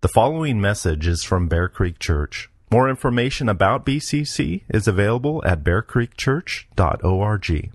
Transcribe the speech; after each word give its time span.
The 0.00 0.06
following 0.06 0.60
message 0.60 1.08
is 1.08 1.24
from 1.24 1.48
Bear 1.48 1.68
Creek 1.68 1.98
Church. 1.98 2.48
More 2.70 2.88
information 2.88 3.48
about 3.48 3.84
BCC 3.84 4.62
is 4.68 4.86
available 4.86 5.42
at 5.44 5.64
bearcreekchurch.org. 5.64 7.72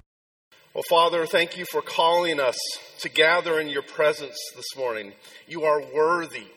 Well, 0.73 0.83
Father, 0.89 1.25
thank 1.25 1.57
you 1.57 1.65
for 1.69 1.81
calling 1.81 2.39
us 2.39 2.57
to 2.99 3.09
gather 3.09 3.59
in 3.59 3.67
your 3.67 3.81
presence 3.81 4.37
this 4.55 4.73
morning. 4.77 5.11
You 5.49 5.65
are 5.65 5.83
worthy 5.93 6.47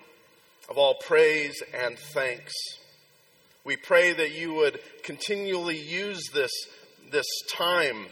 of 0.71 0.79
all 0.79 0.95
praise 1.05 1.61
and 1.75 1.99
thanks. 1.99 2.55
We 3.65 3.77
pray 3.77 4.13
that 4.13 4.39
you 4.39 4.55
would 4.55 4.79
continually 5.03 5.81
use 5.81 6.31
this, 6.33 6.53
this 7.11 7.27
time 7.53 8.07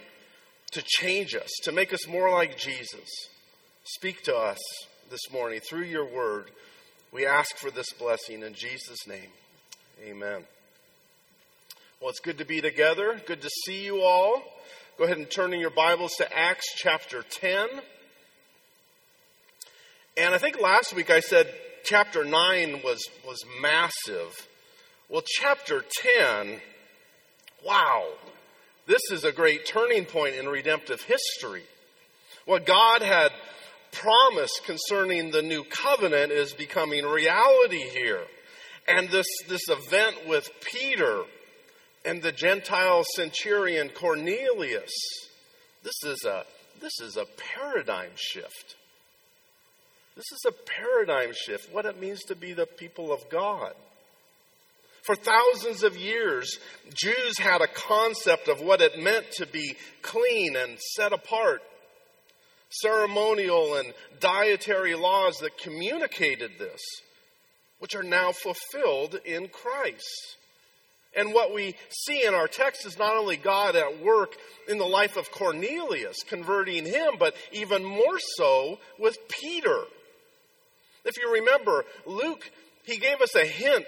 to 0.72 0.82
change 0.84 1.36
us, 1.36 1.50
to 1.62 1.70
make 1.70 1.92
us 1.92 2.08
more 2.08 2.32
like 2.32 2.58
Jesus. 2.58 3.28
Speak 3.84 4.24
to 4.24 4.34
us 4.34 4.58
this 5.08 5.30
morning 5.32 5.60
through 5.60 5.84
your 5.84 6.04
word. 6.04 6.50
We 7.14 7.26
ask 7.26 7.56
for 7.58 7.70
this 7.70 7.92
blessing 7.92 8.42
in 8.42 8.54
Jesus' 8.54 9.06
name. 9.06 9.30
Amen. 10.04 10.42
Well, 12.00 12.10
it's 12.10 12.18
good 12.18 12.38
to 12.38 12.44
be 12.44 12.60
together. 12.60 13.22
Good 13.24 13.40
to 13.42 13.50
see 13.64 13.84
you 13.84 14.00
all. 14.00 14.42
Go 14.98 15.04
ahead 15.04 15.18
and 15.18 15.30
turn 15.30 15.54
in 15.54 15.60
your 15.60 15.70
Bibles 15.70 16.14
to 16.18 16.36
Acts 16.36 16.74
chapter 16.74 17.22
10. 17.22 17.68
And 20.16 20.34
I 20.34 20.38
think 20.38 20.60
last 20.60 20.92
week 20.92 21.08
I 21.08 21.20
said 21.20 21.46
chapter 21.84 22.24
9 22.24 22.80
was, 22.82 23.00
was 23.24 23.44
massive. 23.60 24.48
Well, 25.08 25.22
chapter 25.24 25.84
10, 26.18 26.60
wow, 27.64 28.08
this 28.88 29.02
is 29.12 29.22
a 29.22 29.30
great 29.30 29.66
turning 29.66 30.04
point 30.04 30.34
in 30.34 30.48
redemptive 30.48 31.02
history. 31.02 31.62
What 32.44 32.66
God 32.66 33.02
had 33.02 33.30
promise 33.94 34.50
concerning 34.66 35.30
the 35.30 35.42
new 35.42 35.64
covenant 35.64 36.32
is 36.32 36.52
becoming 36.52 37.04
reality 37.04 37.82
here. 37.90 38.22
And 38.86 39.08
this, 39.08 39.26
this 39.48 39.68
event 39.68 40.28
with 40.28 40.50
Peter 40.60 41.22
and 42.04 42.22
the 42.22 42.32
Gentile 42.32 43.04
centurion 43.14 43.88
Cornelius, 43.88 44.92
this 45.82 46.04
is 46.04 46.24
a, 46.24 46.44
this 46.80 47.00
is 47.00 47.16
a 47.16 47.24
paradigm 47.56 48.10
shift. 48.14 48.76
This 50.16 50.26
is 50.30 50.44
a 50.46 50.52
paradigm 50.52 51.32
shift, 51.34 51.72
what 51.72 51.86
it 51.86 52.00
means 52.00 52.22
to 52.24 52.36
be 52.36 52.52
the 52.52 52.66
people 52.66 53.12
of 53.12 53.28
God. 53.30 53.72
For 55.04 55.16
thousands 55.16 55.82
of 55.82 55.96
years, 55.96 56.58
Jews 56.94 57.38
had 57.38 57.60
a 57.60 57.66
concept 57.66 58.48
of 58.48 58.60
what 58.60 58.80
it 58.80 58.98
meant 58.98 59.30
to 59.32 59.46
be 59.46 59.76
clean 60.02 60.56
and 60.56 60.78
set 60.78 61.12
apart 61.12 61.62
ceremonial 62.70 63.76
and 63.76 63.92
dietary 64.20 64.94
laws 64.94 65.38
that 65.38 65.58
communicated 65.58 66.52
this, 66.58 66.80
which 67.78 67.94
are 67.94 68.02
now 68.02 68.32
fulfilled 68.32 69.18
in 69.24 69.48
Christ. 69.48 70.36
And 71.16 71.32
what 71.32 71.54
we 71.54 71.76
see 71.88 72.24
in 72.26 72.34
our 72.34 72.48
text 72.48 72.84
is 72.86 72.98
not 72.98 73.16
only 73.16 73.36
God 73.36 73.76
at 73.76 74.02
work 74.02 74.34
in 74.68 74.78
the 74.78 74.84
life 74.84 75.16
of 75.16 75.30
Cornelius, 75.30 76.16
converting 76.26 76.84
him, 76.84 77.14
but 77.18 77.36
even 77.52 77.84
more 77.84 78.18
so 78.36 78.78
with 78.98 79.16
Peter. 79.28 79.84
If 81.04 81.16
you 81.18 81.32
remember, 81.32 81.84
Luke, 82.06 82.50
he 82.84 82.96
gave 82.96 83.20
us 83.20 83.34
a 83.36 83.44
hint 83.44 83.86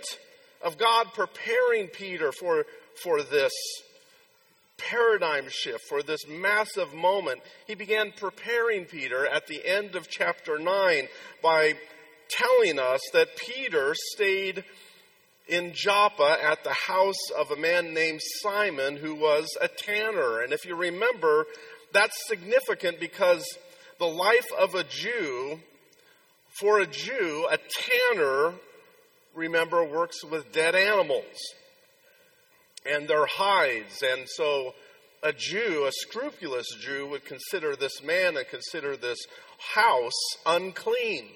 of 0.63 0.79
God 0.79 1.09
preparing 1.15 1.89
Peter 1.89 2.31
for, 2.33 2.65
for 3.03 3.23
this 3.23 3.53
paradigm 4.79 5.47
shift, 5.49 5.85
for 5.89 6.03
this 6.03 6.27
massive 6.29 6.93
moment, 6.95 7.41
he 7.67 7.75
began 7.75 8.13
preparing 8.13 8.85
Peter 8.85 9.27
at 9.27 9.47
the 9.47 9.67
end 9.67 9.97
of 9.97 10.09
chapter 10.09 10.59
9 10.59 11.09
by 11.43 11.75
telling 12.29 12.79
us 12.79 13.01
that 13.13 13.37
Peter 13.37 13.95
stayed 14.13 14.65
in 15.49 15.73
Joppa 15.75 16.37
at 16.43 16.65
the 16.65 16.73
house 16.73 17.31
of 17.39 17.51
a 17.51 17.57
man 17.57 17.95
named 17.95 18.21
Simon 18.43 18.97
who 18.97 19.15
was 19.15 19.49
a 19.61 19.69
tanner. 19.69 20.41
And 20.41 20.53
if 20.53 20.65
you 20.65 20.75
remember, 20.75 21.47
that's 21.93 22.27
significant 22.27 22.99
because 22.99 23.47
the 23.99 24.07
life 24.07 24.47
of 24.59 24.75
a 24.75 24.85
Jew, 24.85 25.61
for 26.61 26.81
a 26.81 26.87
Jew, 26.87 27.49
a 27.51 27.59
tanner, 27.59 28.55
remember, 29.35 29.85
works 29.85 30.25
with 30.25 30.53
dead 30.53 30.75
animals 30.75 31.37
and 32.89 33.09
their 33.09 33.27
hides. 33.27 34.03
And 34.03 34.29
so 34.29 34.75
a 35.23 35.33
Jew, 35.33 35.87
a 35.87 35.93
scrupulous 35.93 36.67
Jew, 36.81 37.09
would 37.09 37.25
consider 37.25 37.75
this 37.75 38.03
man 38.03 38.37
and 38.37 38.47
consider 38.49 38.97
this 38.97 39.19
house 39.75 40.13
unclean. 40.45 41.27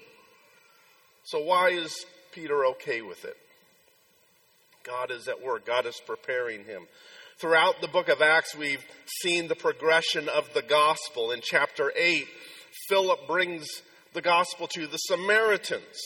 So, 1.23 1.43
why 1.43 1.69
is 1.69 2.05
Peter 2.31 2.65
okay 2.67 3.01
with 3.01 3.25
it? 3.25 3.37
God 4.83 5.11
is 5.11 5.27
at 5.27 5.43
work, 5.43 5.65
God 5.65 5.85
is 5.85 5.99
preparing 6.05 6.63
him. 6.65 6.87
Throughout 7.39 7.81
the 7.81 7.87
book 7.87 8.07
of 8.07 8.21
Acts, 8.21 8.55
we've 8.55 8.85
seen 9.21 9.47
the 9.47 9.55
progression 9.55 10.29
of 10.29 10.53
the 10.53 10.61
gospel. 10.61 11.31
In 11.31 11.41
chapter 11.43 11.91
8, 11.95 12.27
Philip 12.87 13.27
brings 13.27 13.67
the 14.13 14.21
gospel 14.21 14.67
to 14.67 14.85
the 14.87 14.97
Samaritans, 14.97 15.99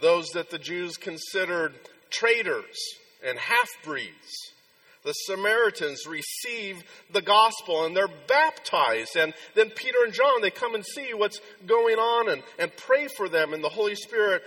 those 0.00 0.28
that 0.30 0.50
the 0.50 0.58
Jews 0.58 0.96
considered 0.96 1.74
traitors 2.10 2.76
and 3.24 3.38
half 3.38 3.68
breeds 3.84 4.52
the 5.02 5.12
Samaritans 5.12 6.06
receive 6.06 6.82
the 7.12 7.22
gospel 7.22 7.84
and 7.84 7.96
they're 7.96 8.08
baptized. 8.28 9.16
And 9.16 9.32
then 9.54 9.70
Peter 9.70 9.98
and 10.04 10.12
John, 10.12 10.42
they 10.42 10.50
come 10.50 10.74
and 10.74 10.84
see 10.84 11.14
what's 11.14 11.40
going 11.66 11.96
on 11.96 12.30
and, 12.30 12.42
and 12.58 12.76
pray 12.76 13.08
for 13.08 13.28
them. 13.28 13.54
And 13.54 13.64
the 13.64 13.70
Holy 13.70 13.94
Spirit 13.94 14.42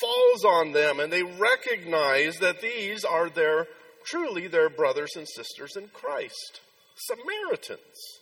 falls 0.00 0.44
on 0.44 0.72
them 0.72 1.00
and 1.00 1.12
they 1.12 1.22
recognize 1.22 2.38
that 2.38 2.62
these 2.62 3.04
are 3.04 3.28
their, 3.28 3.66
truly 4.04 4.46
their 4.46 4.70
brothers 4.70 5.10
and 5.16 5.28
sisters 5.28 5.76
in 5.76 5.88
Christ. 5.88 6.60
Samaritans. 6.96 8.18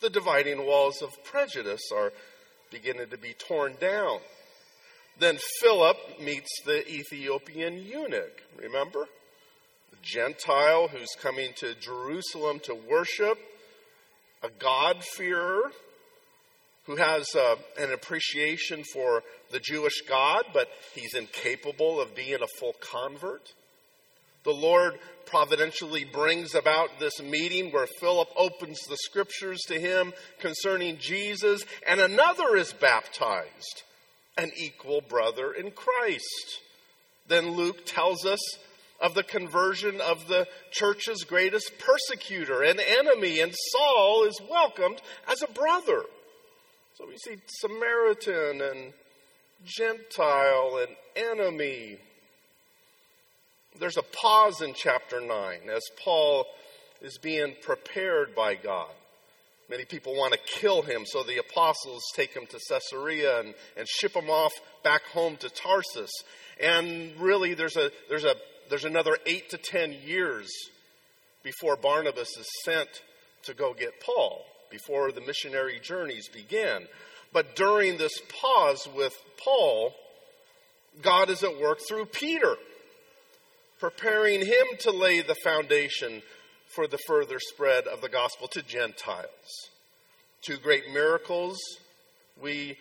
The 0.00 0.10
dividing 0.10 0.66
walls 0.66 1.00
of 1.00 1.10
prejudice 1.24 1.90
are 1.94 2.12
beginning 2.70 3.08
to 3.10 3.18
be 3.18 3.34
torn 3.34 3.76
down. 3.80 4.18
Then 5.18 5.38
Philip 5.60 5.96
meets 6.20 6.50
the 6.64 6.86
Ethiopian 6.90 7.78
eunuch, 7.78 8.42
remember? 8.58 9.06
Gentile 10.00 10.88
who's 10.88 11.14
coming 11.20 11.52
to 11.56 11.74
Jerusalem 11.74 12.60
to 12.64 12.74
worship, 12.74 13.38
a 14.42 14.48
God-fearer 14.48 15.70
who 16.86 16.96
has 16.96 17.26
uh, 17.36 17.56
an 17.78 17.92
appreciation 17.92 18.82
for 18.92 19.22
the 19.50 19.60
Jewish 19.60 20.02
God, 20.08 20.44
but 20.52 20.68
he's 20.94 21.14
incapable 21.14 22.00
of 22.00 22.14
being 22.14 22.42
a 22.42 22.58
full 22.58 22.74
convert. 22.80 23.52
The 24.44 24.50
Lord 24.50 24.98
providentially 25.26 26.04
brings 26.04 26.56
about 26.56 26.98
this 26.98 27.22
meeting 27.22 27.70
where 27.70 27.86
Philip 27.86 28.28
opens 28.36 28.80
the 28.80 28.96
scriptures 28.96 29.60
to 29.68 29.78
him 29.78 30.12
concerning 30.40 30.98
Jesus, 30.98 31.64
and 31.86 32.00
another 32.00 32.56
is 32.56 32.72
baptized, 32.72 33.82
an 34.36 34.50
equal 34.56 35.00
brother 35.00 35.52
in 35.52 35.70
Christ. 35.70 36.60
Then 37.28 37.52
Luke 37.52 37.86
tells 37.86 38.26
us 38.26 38.40
of 39.02 39.14
the 39.14 39.24
conversion 39.24 40.00
of 40.00 40.28
the 40.28 40.46
church's 40.70 41.24
greatest 41.24 41.72
persecutor 41.78 42.62
and 42.62 42.80
enemy, 42.80 43.40
and 43.40 43.52
Saul 43.72 44.24
is 44.24 44.40
welcomed 44.48 45.02
as 45.28 45.42
a 45.42 45.52
brother. 45.52 46.02
So 46.94 47.06
we 47.08 47.16
see 47.18 47.36
Samaritan 47.46 48.62
and 48.62 48.92
Gentile 49.64 50.86
and 50.86 50.96
enemy. 51.16 51.98
There's 53.80 53.96
a 53.96 54.02
pause 54.02 54.62
in 54.62 54.72
chapter 54.74 55.20
9 55.20 55.68
as 55.74 55.82
Paul 56.02 56.44
is 57.00 57.18
being 57.18 57.56
prepared 57.60 58.36
by 58.36 58.54
God. 58.54 58.90
Many 59.68 59.84
people 59.84 60.14
want 60.14 60.34
to 60.34 60.38
kill 60.60 60.82
him, 60.82 61.04
so 61.06 61.22
the 61.22 61.38
apostles 61.38 62.02
take 62.14 62.34
him 62.34 62.46
to 62.46 62.60
Caesarea 62.68 63.40
and, 63.40 63.54
and 63.76 63.88
ship 63.88 64.14
him 64.14 64.28
off 64.28 64.52
back 64.84 65.02
home 65.12 65.36
to 65.38 65.48
Tarsus. 65.48 66.10
And 66.60 67.18
really, 67.18 67.54
there's 67.54 67.76
a, 67.76 67.90
there's 68.08 68.24
a 68.24 68.36
there's 68.72 68.86
another 68.86 69.18
eight 69.26 69.50
to 69.50 69.58
ten 69.58 69.92
years 69.92 70.50
before 71.42 71.76
Barnabas 71.76 72.38
is 72.38 72.48
sent 72.64 72.88
to 73.42 73.52
go 73.52 73.74
get 73.74 74.00
Paul, 74.00 74.46
before 74.70 75.12
the 75.12 75.20
missionary 75.20 75.78
journeys 75.78 76.26
begin. 76.30 76.86
But 77.34 77.54
during 77.54 77.98
this 77.98 78.18
pause 78.40 78.88
with 78.96 79.12
Paul, 79.36 79.92
God 81.02 81.28
is 81.28 81.42
at 81.42 81.60
work 81.60 81.80
through 81.86 82.06
Peter, 82.06 82.56
preparing 83.78 84.40
him 84.40 84.66
to 84.80 84.90
lay 84.90 85.20
the 85.20 85.36
foundation 85.44 86.22
for 86.74 86.86
the 86.86 86.98
further 87.06 87.40
spread 87.40 87.86
of 87.86 88.00
the 88.00 88.08
gospel 88.08 88.48
to 88.52 88.62
Gentiles. 88.62 89.68
Two 90.40 90.56
great 90.56 90.84
miracles 90.94 91.58
we 92.40 92.78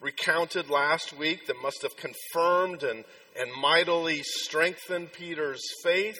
recounted 0.00 0.70
last 0.70 1.16
week 1.16 1.46
that 1.46 1.62
must 1.62 1.82
have 1.82 1.96
confirmed 1.96 2.82
and 2.82 3.04
and 3.38 3.52
mightily 3.52 4.22
strengthened 4.22 5.12
Peter's 5.12 5.62
faith. 5.82 6.18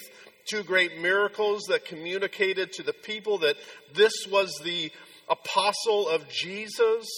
Two 0.49 0.63
great 0.63 0.99
miracles 1.01 1.63
that 1.69 1.85
communicated 1.85 2.73
to 2.73 2.83
the 2.83 2.93
people 2.93 3.39
that 3.39 3.57
this 3.95 4.13
was 4.31 4.53
the 4.65 4.91
apostle 5.29 6.09
of 6.09 6.29
Jesus. 6.29 7.09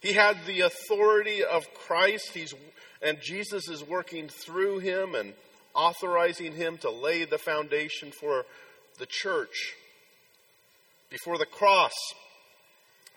He 0.00 0.12
had 0.12 0.38
the 0.46 0.62
authority 0.62 1.44
of 1.44 1.72
Christ. 1.74 2.30
He's 2.32 2.54
And 3.02 3.18
Jesus 3.20 3.68
is 3.68 3.84
working 3.84 4.28
through 4.28 4.78
him 4.78 5.14
and 5.14 5.34
authorizing 5.74 6.52
him 6.52 6.78
to 6.78 6.90
lay 6.90 7.24
the 7.24 7.38
foundation 7.38 8.10
for 8.10 8.46
the 8.98 9.06
church. 9.06 9.74
Before 11.10 11.38
the 11.38 11.46
cross, 11.46 11.92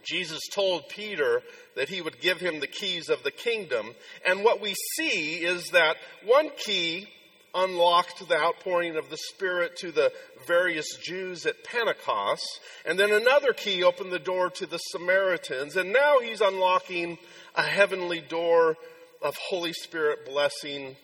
Jesus 0.04 0.42
told 0.51 0.90
Peter 0.90 1.42
that 1.75 1.90
he 1.90 2.01
would 2.01 2.19
give 2.22 2.40
him 2.40 2.60
the 2.60 2.68
keys 2.68 3.10
of 3.10 3.24
the 3.24 3.31
kingdom. 3.31 3.94
And 4.28 4.44
what 4.44 4.62
we 4.62 4.75
see 4.96 5.36
is 5.36 5.69
that 5.69 5.98
one 6.25 6.50
key 6.57 7.07
unlocked 7.54 8.28
the 8.28 8.38
outpouring 8.38 8.96
of 8.96 9.10
the 9.10 9.18
Spirit 9.18 9.75
to 9.78 9.92
the 9.92 10.12
various 10.48 10.98
Jews 10.98 11.46
at 11.46 11.63
Pentecost. 11.63 12.60
And 12.86 13.00
then 13.00 13.12
another 13.12 13.54
key 13.54 13.84
opened 13.84 14.12
the 14.12 14.19
door 14.19 14.50
to 14.51 14.66
the 14.66 14.78
Samaritans. 14.78 15.75
And 15.75 15.92
now 15.92 16.19
he's 16.19 16.42
unlocking 16.42 17.18
a 17.56 17.63
heavenly 17.63 18.22
door 18.22 18.78
of 19.22 19.36
Holy 19.36 19.74
Spirit 19.74 20.25
blessing 20.25 20.96